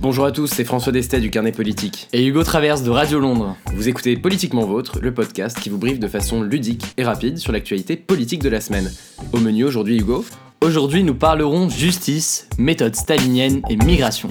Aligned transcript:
Bonjour 0.00 0.24
à 0.24 0.32
tous, 0.32 0.46
c'est 0.46 0.64
François 0.64 0.92
Destet 0.92 1.20
du 1.20 1.30
Carnet 1.30 1.52
Politique. 1.52 2.08
Et 2.12 2.24
Hugo 2.24 2.42
Traverse 2.42 2.82
de 2.82 2.90
Radio 2.90 3.20
Londres. 3.20 3.56
Vous 3.74 3.88
écoutez 3.88 4.16
Politiquement 4.16 4.64
Vôtre, 4.64 4.98
le 5.00 5.12
podcast 5.12 5.60
qui 5.60 5.68
vous 5.68 5.76
briefe 5.76 6.00
de 6.00 6.08
façon 6.08 6.42
ludique 6.42 6.84
et 6.96 7.04
rapide 7.04 7.38
sur 7.38 7.52
l'actualité 7.52 7.96
politique 7.96 8.42
de 8.42 8.48
la 8.48 8.60
semaine. 8.60 8.90
Au 9.32 9.38
menu 9.38 9.64
aujourd'hui, 9.64 9.98
Hugo 9.98 10.24
Aujourd'hui, 10.62 11.04
nous 11.04 11.14
parlerons 11.14 11.68
justice, 11.68 12.48
méthode 12.58 12.96
stalinienne 12.96 13.62
et 13.68 13.76
migration. 13.76 14.30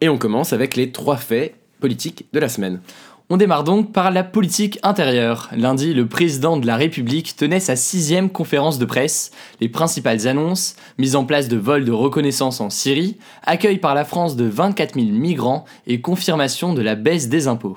Et 0.00 0.08
on 0.08 0.18
commence 0.18 0.52
avec 0.52 0.76
les 0.76 0.92
trois 0.92 1.16
faits 1.16 1.54
politiques 1.80 2.26
de 2.32 2.38
la 2.38 2.48
semaine. 2.48 2.80
On 3.30 3.36
démarre 3.36 3.64
donc 3.64 3.92
par 3.92 4.10
la 4.10 4.24
politique 4.24 4.78
intérieure. 4.82 5.50
Lundi, 5.54 5.92
le 5.92 6.06
président 6.06 6.56
de 6.56 6.66
la 6.66 6.76
République 6.76 7.36
tenait 7.36 7.60
sa 7.60 7.76
sixième 7.76 8.30
conférence 8.30 8.78
de 8.78 8.86
presse. 8.86 9.32
Les 9.60 9.68
principales 9.68 10.26
annonces, 10.26 10.76
mise 10.96 11.14
en 11.14 11.26
place 11.26 11.46
de 11.46 11.58
vols 11.58 11.84
de 11.84 11.92
reconnaissance 11.92 12.62
en 12.62 12.70
Syrie, 12.70 13.18
accueil 13.42 13.76
par 13.76 13.94
la 13.94 14.06
France 14.06 14.34
de 14.34 14.46
24 14.46 14.94
000 14.94 15.08
migrants 15.08 15.66
et 15.86 16.00
confirmation 16.00 16.72
de 16.72 16.80
la 16.80 16.94
baisse 16.94 17.28
des 17.28 17.48
impôts. 17.48 17.76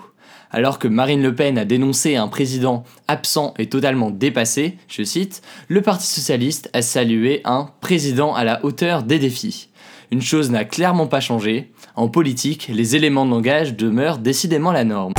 Alors 0.52 0.80
que 0.80 0.88
Marine 0.88 1.22
Le 1.22 1.36
Pen 1.36 1.58
a 1.58 1.66
dénoncé 1.66 2.16
un 2.16 2.30
président 2.30 2.86
absent 3.10 3.54
et 3.58 3.68
totalement 3.68 4.10
dépassé, 4.10 4.78
je 4.88 5.04
cite, 5.04 5.42
le 5.68 5.82
Parti 5.82 6.08
socialiste 6.08 6.70
a 6.72 6.82
salué 6.82 7.42
un 7.44 7.72
président 7.82 8.34
à 8.34 8.46
la 8.46 8.64
hauteur 8.64 9.04
des 9.04 9.20
défis. 9.20 9.68
Une 10.12 10.22
chose 10.22 10.50
n'a 10.50 10.64
clairement 10.64 11.08
pas 11.08 11.20
changé, 11.20 11.72
en 11.98 12.08
politique, 12.08 12.70
les 12.74 12.96
éléments 12.96 13.26
de 13.26 13.32
langage 13.32 13.76
demeurent 13.76 14.18
décidément 14.18 14.72
la 14.72 14.86
norme. 14.86 15.14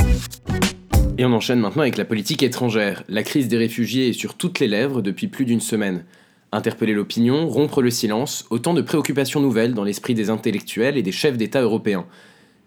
Et 1.15 1.25
on 1.25 1.33
enchaîne 1.33 1.59
maintenant 1.59 1.83
avec 1.83 1.97
la 1.97 2.05
politique 2.05 2.41
étrangère. 2.41 3.03
La 3.07 3.21
crise 3.21 3.47
des 3.47 3.57
réfugiés 3.57 4.09
est 4.09 4.13
sur 4.13 4.33
toutes 4.33 4.59
les 4.59 4.67
lèvres 4.67 5.03
depuis 5.03 5.27
plus 5.27 5.45
d'une 5.45 5.61
semaine. 5.61 6.05
Interpeller 6.51 6.93
l'opinion, 6.93 7.47
rompre 7.47 7.83
le 7.83 7.91
silence, 7.91 8.47
autant 8.49 8.73
de 8.73 8.81
préoccupations 8.81 9.39
nouvelles 9.39 9.75
dans 9.75 9.83
l'esprit 9.83 10.15
des 10.15 10.31
intellectuels 10.31 10.97
et 10.97 11.03
des 11.03 11.11
chefs 11.11 11.37
d'État 11.37 11.61
européens. 11.61 12.07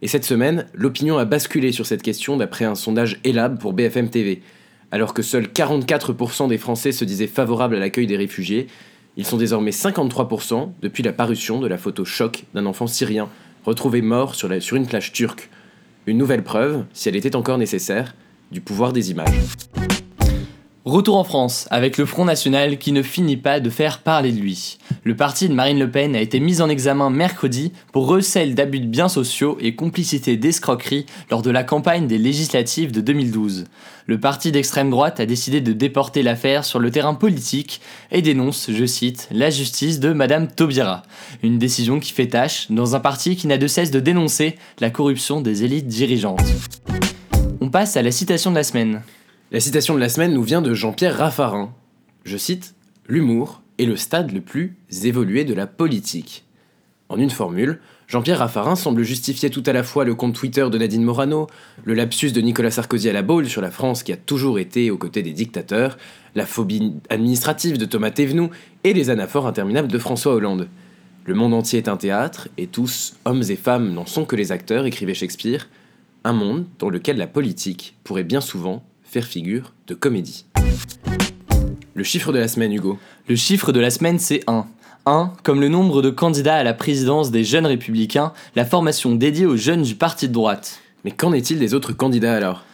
Et 0.00 0.06
cette 0.06 0.25
semaine, 0.25 0.66
l'opinion 0.75 1.19
a 1.19 1.25
basculé 1.25 1.72
sur 1.72 1.86
cette 1.86 2.03
question 2.03 2.36
d'après 2.36 2.64
un 2.64 2.77
sondage 2.77 3.19
ELAB 3.25 3.58
pour 3.58 3.72
BFM 3.72 4.11
TV. 4.11 4.42
Alors 4.92 5.12
que 5.12 5.22
seuls 5.22 5.47
44% 5.47 6.48
des 6.48 6.58
Français 6.58 6.92
se 6.92 7.05
disaient 7.05 7.27
favorables 7.27 7.75
à 7.75 7.81
l'accueil 7.81 8.06
des 8.06 8.16
réfugiés, 8.16 8.69
ils 9.16 9.27
sont 9.27 9.38
désormais 9.38 9.72
53% 9.72 10.70
depuis 10.83 11.03
la 11.03 11.12
parution 11.12 11.58
de 11.58 11.66
la 11.66 11.78
photo 11.78 12.05
choc 12.05 12.44
d'un 12.55 12.66
enfant 12.66 12.86
syrien 12.86 13.28
retrouvé 13.64 14.03
mort 14.03 14.36
sur, 14.36 14.62
sur 14.62 14.77
une 14.77 14.86
plage 14.86 15.12
turque. 15.12 15.50
Une 16.06 16.19
nouvelle 16.19 16.44
preuve, 16.44 16.84
si 16.92 17.08
elle 17.08 17.16
était 17.16 17.34
encore 17.34 17.58
nécessaire, 17.58 18.14
du 18.50 18.61
pouvoir 18.61 18.92
des 18.92 19.11
images. 19.11 19.41
Retour 20.86 21.16
en 21.16 21.25
France, 21.25 21.66
avec 21.72 21.98
le 21.98 22.06
Front 22.06 22.25
National 22.25 22.78
qui 22.78 22.92
ne 22.92 23.03
finit 23.03 23.36
pas 23.36 23.58
de 23.58 23.70
faire 23.70 24.03
parler 24.03 24.30
de 24.30 24.38
lui. 24.38 24.78
Le 25.03 25.16
parti 25.16 25.48
de 25.48 25.53
Marine 25.53 25.80
Le 25.80 25.91
Pen 25.91 26.14
a 26.14 26.20
été 26.20 26.38
mis 26.38 26.61
en 26.61 26.69
examen 26.69 27.11
mercredi 27.11 27.72
pour 27.91 28.06
recel 28.06 28.55
d'abus 28.55 28.78
de 28.78 28.86
biens 28.86 29.08
sociaux 29.08 29.58
et 29.61 29.75
complicité 29.75 30.36
d'escroquerie 30.36 31.05
lors 31.28 31.42
de 31.42 31.50
la 31.50 31.64
campagne 31.64 32.06
des 32.06 32.19
législatives 32.19 32.92
de 32.92 33.00
2012. 33.00 33.64
Le 34.06 34.20
parti 34.20 34.53
d'extrême 34.53 34.91
droite 34.91 35.19
a 35.19 35.27
décidé 35.27 35.60
de 35.60 35.72
déporter 35.72 36.22
l'affaire 36.22 36.64
sur 36.64 36.78
le 36.78 36.92
terrain 36.92 37.14
politique 37.14 37.81
et 38.12 38.22
dénonce, 38.22 38.70
je 38.70 38.86
cite, 38.86 39.27
la 39.33 39.50
justice 39.50 39.98
de 39.98 40.12
Madame 40.12 40.47
Taubira. 40.47 41.03
Une 41.42 41.58
décision 41.58 41.98
qui 41.98 42.12
fait 42.12 42.28
tâche 42.28 42.70
dans 42.70 42.94
un 42.94 43.00
parti 43.00 43.34
qui 43.34 43.48
n'a 43.48 43.58
de 43.58 43.66
cesse 43.66 43.91
de 43.91 43.98
dénoncer 43.98 44.55
la 44.78 44.91
corruption 44.91 45.41
des 45.41 45.64
élites 45.64 45.88
dirigeantes. 45.88 46.44
On 47.67 47.69
passe 47.69 47.97
à 47.97 48.03
la 48.03 48.12
citation 48.12 48.53
de 48.53 48.55
la 48.55 48.62
semaine. 48.62 49.03
La 49.50 49.59
citation 49.59 49.97
de 49.97 49.98
la 49.98 50.09
semaine 50.09 50.33
nous 50.33 50.45
vient 50.45 50.62
de 50.62 50.72
Jean-Pierre 50.72 51.19
Raffarin. 51.19 51.75
Je 52.22 52.36
cite 52.36 52.77
L'humour 53.09 53.61
est 53.78 53.86
le 53.86 53.97
stade 53.97 54.31
le 54.31 54.41
plus 54.41 54.77
évolué 55.03 55.42
de 55.42 55.53
la 55.53 55.67
politique. 55.67 56.44
En 57.09 57.19
une 57.19 57.28
formule, 57.28 57.81
Jean-Pierre 58.06 58.39
Raffarin 58.39 58.77
semble 58.77 59.03
justifier 59.03 59.50
tout 59.50 59.64
à 59.67 59.72
la 59.72 59.83
fois 59.83 60.05
le 60.05 60.14
compte 60.14 60.37
Twitter 60.37 60.64
de 60.70 60.78
Nadine 60.78 61.03
Morano, 61.03 61.48
le 61.83 61.94
lapsus 61.94 62.31
de 62.31 62.41
Nicolas 62.41 62.70
Sarkozy 62.70 63.09
à 63.09 63.12
la 63.12 63.22
boule 63.22 63.49
sur 63.49 63.62
la 63.62 63.72
France 63.72 64.04
qui 64.04 64.12
a 64.12 64.16
toujours 64.16 64.60
été 64.60 64.93
aux 64.93 64.97
côtés 64.97 65.25
des 65.25 65.33
dictateurs, 65.33 65.98
la 66.37 66.47
phobie 66.47 66.93
administrative 67.10 67.78
de 67.78 67.84
Thomas 67.84 68.12
Thévenoud 68.12 68.50
et 68.84 68.93
les 68.93 69.10
anaphores 69.10 69.48
interminables 69.48 69.91
de 69.91 69.98
François 69.98 70.34
Hollande. 70.34 70.69
Le 71.25 71.34
monde 71.34 71.53
entier 71.53 71.81
est 71.81 71.88
un 71.88 71.97
théâtre, 71.97 72.47
et 72.59 72.69
tous, 72.69 73.16
hommes 73.25 73.43
et 73.48 73.56
femmes, 73.56 73.93
n'en 73.93 74.06
sont 74.06 74.25
que 74.25 74.37
les 74.37 74.53
acteurs, 74.53 74.87
écrivait 74.87 75.15
Shakespeare, 75.15 75.66
un 76.26 76.32
monde 76.32 76.66
dans 76.81 76.91
lequel 76.91 77.16
la 77.16 77.28
politique 77.28 77.97
pourrait 78.03 78.25
bien 78.25 78.41
souvent 78.41 78.82
faire 79.04 79.25
figure 79.25 79.72
de 79.87 79.94
comédie. 79.94 80.44
Le 81.94 82.03
chiffre 82.03 82.32
de 82.32 82.38
la 82.38 82.48
semaine, 82.48 82.72
Hugo. 82.72 82.98
Le 83.28 83.37
chiffre 83.37 83.70
de 83.70 83.78
la 83.78 83.91
semaine, 83.91 84.19
c'est 84.19 84.42
1. 84.48 84.66
1. 85.06 85.32
Comme 85.44 85.60
le 85.60 85.69
nombre 85.69 86.03
de 86.03 86.10
candidats 86.10 86.56
à 86.56 86.65
la 86.65 86.75
présidence 86.75 87.31
des 87.31 87.44
jeunes 87.44 87.66
républicains, 87.66 88.32
la 88.56 88.65
formation 88.65 89.15
dédiée 89.15 89.47
aux 89.47 89.56
jeunes 89.56 89.82
du 89.82 89.94
parti 89.94 90.26
de 90.26 90.32
droite. 90.32 90.81
Mais 91.04 91.12
qu'en 91.12 91.32
est-il 91.32 91.60
des 91.60 91.75
autres 91.75 91.92
candidats 91.92 92.34
alors? 92.34 92.65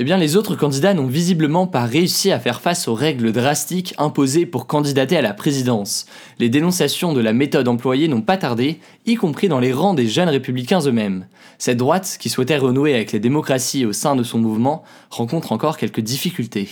Eh 0.00 0.04
bien, 0.04 0.16
les 0.16 0.36
autres 0.36 0.56
candidats 0.56 0.94
n'ont 0.94 1.06
visiblement 1.06 1.66
pas 1.66 1.84
réussi 1.84 2.32
à 2.32 2.40
faire 2.40 2.62
face 2.62 2.88
aux 2.88 2.94
règles 2.94 3.32
drastiques 3.32 3.92
imposées 3.98 4.46
pour 4.46 4.66
candidater 4.66 5.14
à 5.14 5.20
la 5.20 5.34
présidence. 5.34 6.06
Les 6.38 6.48
dénonciations 6.48 7.12
de 7.12 7.20
la 7.20 7.34
méthode 7.34 7.68
employée 7.68 8.08
n'ont 8.08 8.22
pas 8.22 8.38
tardé, 8.38 8.80
y 9.04 9.16
compris 9.16 9.48
dans 9.48 9.60
les 9.60 9.74
rangs 9.74 9.92
des 9.92 10.08
jeunes 10.08 10.30
républicains 10.30 10.80
eux-mêmes. 10.80 11.26
Cette 11.58 11.76
droite, 11.76 12.16
qui 12.18 12.30
souhaitait 12.30 12.56
renouer 12.56 12.94
avec 12.94 13.12
les 13.12 13.20
démocraties 13.20 13.84
au 13.84 13.92
sein 13.92 14.16
de 14.16 14.22
son 14.22 14.38
mouvement, 14.38 14.84
rencontre 15.10 15.52
encore 15.52 15.76
quelques 15.76 16.00
difficultés. 16.00 16.70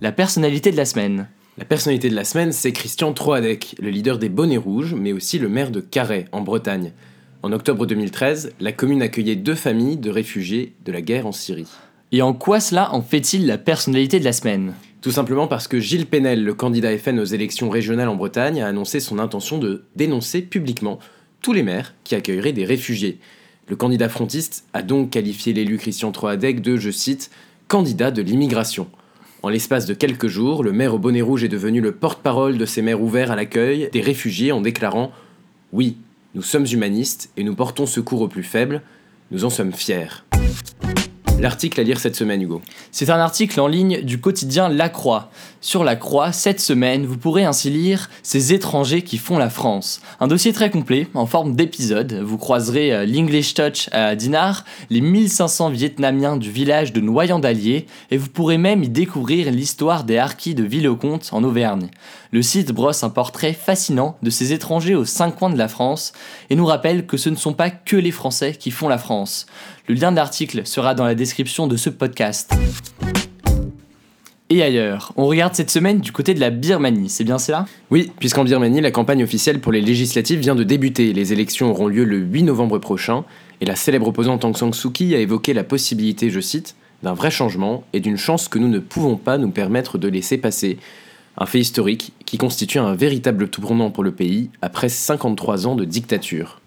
La 0.00 0.12
personnalité 0.12 0.70
de 0.70 0.76
la 0.76 0.84
semaine. 0.84 1.26
La 1.58 1.64
personnalité 1.64 2.08
de 2.08 2.14
la 2.14 2.24
semaine, 2.24 2.52
c'est 2.52 2.70
Christian 2.70 3.12
Troadec, 3.12 3.74
le 3.80 3.90
leader 3.90 4.18
des 4.18 4.28
Bonnets 4.28 4.58
Rouges, 4.58 4.94
mais 4.94 5.12
aussi 5.12 5.40
le 5.40 5.48
maire 5.48 5.72
de 5.72 5.80
Carhaix, 5.80 6.26
en 6.30 6.42
Bretagne. 6.42 6.92
En 7.42 7.52
octobre 7.52 7.86
2013, 7.86 8.52
la 8.60 8.72
commune 8.72 9.00
accueillait 9.00 9.34
deux 9.34 9.54
familles 9.54 9.96
de 9.96 10.10
réfugiés 10.10 10.74
de 10.84 10.92
la 10.92 11.00
guerre 11.00 11.26
en 11.26 11.32
Syrie. 11.32 11.68
Et 12.12 12.20
en 12.20 12.34
quoi 12.34 12.60
cela 12.60 12.92
en 12.92 13.00
fait-il 13.00 13.46
la 13.46 13.56
personnalité 13.56 14.20
de 14.20 14.24
la 14.24 14.34
semaine? 14.34 14.74
Tout 15.00 15.10
simplement 15.10 15.46
parce 15.46 15.66
que 15.66 15.80
Gilles 15.80 16.04
Penel, 16.04 16.44
le 16.44 16.52
candidat 16.52 16.96
FN 16.98 17.18
aux 17.18 17.24
élections 17.24 17.70
régionales 17.70 18.10
en 18.10 18.16
Bretagne, 18.16 18.60
a 18.60 18.66
annoncé 18.66 19.00
son 19.00 19.18
intention 19.18 19.56
de 19.56 19.84
dénoncer 19.96 20.42
publiquement 20.42 20.98
tous 21.40 21.54
les 21.54 21.62
maires 21.62 21.94
qui 22.04 22.14
accueilleraient 22.14 22.52
des 22.52 22.66
réfugiés. 22.66 23.18
Le 23.68 23.76
candidat 23.76 24.10
frontiste 24.10 24.66
a 24.74 24.82
donc 24.82 25.08
qualifié 25.08 25.54
l'élu 25.54 25.78
Christian 25.78 26.12
Troadec 26.12 26.60
de, 26.60 26.76
je 26.76 26.90
cite, 26.90 27.30
candidat 27.68 28.10
de 28.10 28.20
l'immigration. 28.20 28.88
En 29.42 29.48
l'espace 29.48 29.86
de 29.86 29.94
quelques 29.94 30.26
jours, 30.26 30.62
le 30.62 30.72
maire 30.72 30.92
au 30.92 30.98
bonnet 30.98 31.22
rouge 31.22 31.44
est 31.44 31.48
devenu 31.48 31.80
le 31.80 31.92
porte-parole 31.92 32.58
de 32.58 32.66
ces 32.66 32.82
maires 32.82 33.00
ouverts 33.00 33.30
à 33.30 33.36
l'accueil 33.36 33.88
des 33.92 34.02
réfugiés 34.02 34.52
en 34.52 34.60
déclarant 34.60 35.12
Oui, 35.72 35.96
nous 36.34 36.42
sommes 36.42 36.66
humanistes 36.66 37.30
et 37.36 37.42
nous 37.42 37.54
portons 37.54 37.86
secours 37.86 38.20
aux 38.20 38.28
plus 38.28 38.44
faibles. 38.44 38.82
Nous 39.32 39.44
en 39.44 39.50
sommes 39.50 39.72
fiers. 39.72 40.24
L'article 41.40 41.80
à 41.80 41.84
lire 41.84 41.98
cette 41.98 42.16
semaine, 42.16 42.42
Hugo. 42.42 42.60
C'est 42.92 43.08
un 43.08 43.18
article 43.18 43.58
en 43.60 43.66
ligne 43.66 44.02
du 44.02 44.20
quotidien 44.20 44.68
La 44.68 44.90
Croix. 44.90 45.30
Sur 45.62 45.84
La 45.84 45.96
Croix, 45.96 46.32
cette 46.32 46.60
semaine, 46.60 47.06
vous 47.06 47.16
pourrez 47.16 47.46
ainsi 47.46 47.70
lire 47.70 48.10
Ces 48.22 48.52
étrangers 48.52 49.00
qui 49.00 49.16
font 49.16 49.38
la 49.38 49.48
France. 49.48 50.02
Un 50.20 50.26
dossier 50.26 50.52
très 50.52 50.68
complet, 50.68 51.08
en 51.14 51.24
forme 51.24 51.56
d'épisode. 51.56 52.12
Vous 52.22 52.36
croiserez 52.36 52.92
euh, 52.92 53.06
l'English 53.06 53.54
Touch 53.54 53.88
à 53.92 54.16
Dinar, 54.16 54.66
les 54.90 55.00
1500 55.00 55.70
Vietnamiens 55.70 56.36
du 56.36 56.50
village 56.50 56.92
de 56.92 57.00
Noyant-d'Allier, 57.00 57.86
et 58.10 58.18
vous 58.18 58.28
pourrez 58.28 58.58
même 58.58 58.82
y 58.82 58.90
découvrir 58.90 59.50
l'histoire 59.50 60.04
des 60.04 60.18
harkis 60.18 60.54
de 60.54 60.64
Villocomte 60.64 61.30
en 61.32 61.42
Auvergne. 61.42 61.88
Le 62.32 62.42
site 62.42 62.70
brosse 62.70 63.02
un 63.02 63.10
portrait 63.10 63.54
fascinant 63.54 64.16
de 64.22 64.30
ces 64.30 64.52
étrangers 64.52 64.94
aux 64.94 65.04
cinq 65.06 65.36
coins 65.36 65.50
de 65.50 65.58
la 65.58 65.68
France 65.68 66.12
et 66.48 66.54
nous 66.54 66.66
rappelle 66.66 67.06
que 67.06 67.16
ce 67.16 67.28
ne 67.28 67.34
sont 67.34 67.54
pas 67.54 67.70
que 67.70 67.96
les 67.96 68.12
Français 68.12 68.52
qui 68.52 68.70
font 68.70 68.88
la 68.88 68.98
France. 68.98 69.46
Le 69.88 69.96
lien 69.96 70.12
de 70.12 70.16
l'article 70.16 70.64
sera 70.64 70.94
dans 70.94 71.04
la 71.04 71.16
de 71.68 71.76
ce 71.76 71.90
podcast. 71.90 72.52
Et 74.52 74.62
ailleurs, 74.62 75.12
on 75.16 75.26
regarde 75.26 75.54
cette 75.54 75.70
semaine 75.70 76.00
du 76.00 76.10
côté 76.10 76.34
de 76.34 76.40
la 76.40 76.50
Birmanie, 76.50 77.08
c'est 77.08 77.22
bien 77.22 77.38
cela? 77.38 77.66
Oui, 77.90 78.10
puisqu'en 78.18 78.42
Birmanie, 78.42 78.80
la 78.80 78.90
campagne 78.90 79.22
officielle 79.22 79.60
pour 79.60 79.70
les 79.70 79.80
législatives 79.80 80.40
vient 80.40 80.56
de 80.56 80.64
débuter. 80.64 81.12
Les 81.12 81.32
élections 81.32 81.70
auront 81.70 81.86
lieu 81.86 82.04
le 82.04 82.18
8 82.18 82.42
novembre 82.42 82.78
prochain, 82.78 83.24
et 83.60 83.64
la 83.64 83.76
célèbre 83.76 84.08
opposante 84.08 84.44
Aung 84.44 84.56
San 84.56 84.72
Suu 84.72 84.90
Kyi 84.90 85.14
a 85.14 85.20
évoqué 85.20 85.54
la 85.54 85.62
possibilité, 85.62 86.30
je 86.30 86.40
cite, 86.40 86.74
d'un 87.04 87.14
vrai 87.14 87.30
changement 87.30 87.84
et 87.92 88.00
d'une 88.00 88.16
chance 88.16 88.48
que 88.48 88.58
nous 88.58 88.68
ne 88.68 88.80
pouvons 88.80 89.16
pas 89.16 89.38
nous 89.38 89.50
permettre 89.50 89.98
de 89.98 90.08
laisser 90.08 90.36
passer. 90.36 90.78
Un 91.38 91.46
fait 91.46 91.60
historique 91.60 92.12
qui 92.26 92.36
constitue 92.36 92.78
un 92.78 92.94
véritable 92.94 93.48
tournant 93.48 93.90
pour 93.90 94.02
le 94.02 94.10
pays 94.10 94.50
après 94.62 94.88
53 94.88 95.68
ans 95.68 95.76
de 95.76 95.84
dictature. 95.84 96.60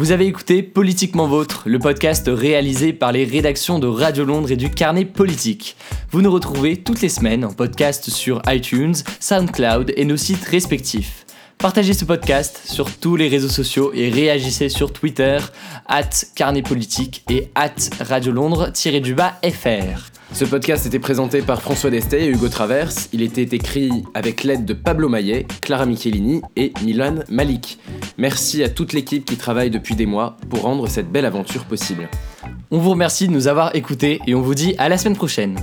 Vous 0.00 0.12
avez 0.12 0.26
écouté 0.26 0.62
Politiquement 0.62 1.28
Vôtre, 1.28 1.64
le 1.66 1.78
podcast 1.78 2.30
réalisé 2.32 2.94
par 2.94 3.12
les 3.12 3.26
rédactions 3.26 3.78
de 3.78 3.86
Radio 3.86 4.24
Londres 4.24 4.50
et 4.50 4.56
du 4.56 4.70
Carnet 4.70 5.04
Politique. 5.04 5.76
Vous 6.10 6.22
nous 6.22 6.32
retrouvez 6.32 6.78
toutes 6.78 7.02
les 7.02 7.10
semaines 7.10 7.44
en 7.44 7.52
podcast 7.52 8.08
sur 8.08 8.40
iTunes, 8.48 8.94
SoundCloud 9.20 9.92
et 9.94 10.06
nos 10.06 10.16
sites 10.16 10.42
respectifs. 10.44 11.26
Partagez 11.58 11.92
ce 11.92 12.06
podcast 12.06 12.62
sur 12.64 12.90
tous 12.96 13.16
les 13.16 13.28
réseaux 13.28 13.50
sociaux 13.50 13.92
et 13.92 14.08
réagissez 14.08 14.70
sur 14.70 14.90
Twitter, 14.90 15.36
at 15.86 16.08
Carnet 16.34 16.62
Politique 16.62 17.22
et 17.28 17.50
at 17.54 17.74
Radio 18.00 18.32
Londres-FR. 18.32 20.19
Ce 20.32 20.44
podcast 20.44 20.86
était 20.86 21.00
présenté 21.00 21.42
par 21.42 21.60
François 21.60 21.90
Destet 21.90 22.24
et 22.24 22.28
Hugo 22.28 22.48
Traverse. 22.48 23.08
Il 23.12 23.20
était 23.22 23.54
écrit 23.54 23.90
avec 24.14 24.44
l'aide 24.44 24.64
de 24.64 24.72
Pablo 24.74 25.08
Maillet, 25.08 25.46
Clara 25.60 25.86
Michelini 25.86 26.40
et 26.56 26.72
Milan 26.82 27.16
Malik. 27.28 27.78
Merci 28.16 28.62
à 28.62 28.68
toute 28.68 28.92
l'équipe 28.92 29.24
qui 29.24 29.36
travaille 29.36 29.70
depuis 29.70 29.96
des 29.96 30.06
mois 30.06 30.36
pour 30.48 30.62
rendre 30.62 30.88
cette 30.88 31.10
belle 31.10 31.26
aventure 31.26 31.64
possible. 31.64 32.08
On 32.70 32.78
vous 32.78 32.90
remercie 32.90 33.26
de 33.26 33.32
nous 33.32 33.48
avoir 33.48 33.74
écoutés 33.74 34.20
et 34.26 34.34
on 34.34 34.40
vous 34.40 34.54
dit 34.54 34.74
à 34.78 34.88
la 34.88 34.98
semaine 34.98 35.16
prochaine. 35.16 35.56